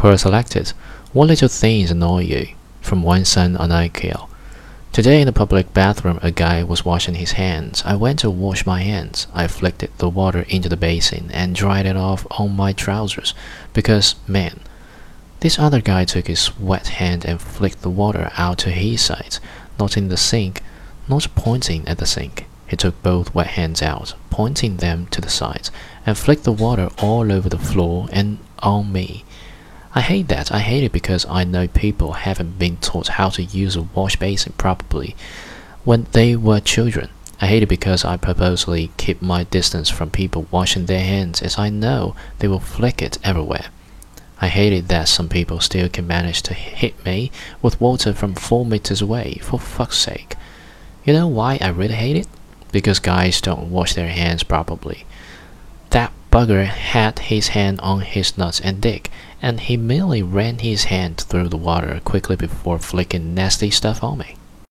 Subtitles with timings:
[0.00, 0.72] Quora selected.
[1.12, 2.54] What little things annoy you?
[2.80, 4.30] From one son on IKEA.
[4.92, 7.82] Today in the public bathroom, a guy was washing his hands.
[7.84, 9.26] I went to wash my hands.
[9.34, 13.34] I flicked the water into the basin and dried it off on my trousers
[13.74, 14.60] because, man,
[15.40, 19.38] this other guy took his wet hand and flicked the water out to his sides,
[19.78, 20.62] not in the sink,
[21.10, 22.46] not pointing at the sink.
[22.66, 25.70] He took both wet hands out, pointing them to the sides,
[26.06, 29.26] and flicked the water all over the floor and on me.
[29.92, 30.52] I hate that.
[30.52, 34.16] I hate it because I know people haven't been taught how to use a wash
[34.16, 35.16] basin properly
[35.84, 37.08] when they were children.
[37.40, 41.58] I hate it because I purposely keep my distance from people washing their hands as
[41.58, 43.66] I know they will flick it everywhere.
[44.40, 48.34] I hate it that some people still can manage to hit me with water from
[48.34, 50.36] four meters away, for fuck's sake.
[51.04, 52.28] You know why I really hate it?
[52.70, 55.04] Because guys don't wash their hands properly.
[56.30, 59.10] Bugger had his hand on his nuts and dick,
[59.42, 64.18] and he merely ran his hand through the water quickly before flicking nasty stuff on
[64.18, 64.36] me.